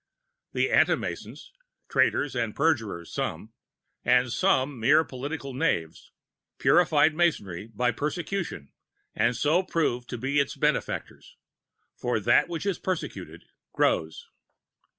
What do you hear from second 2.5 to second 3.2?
perjurers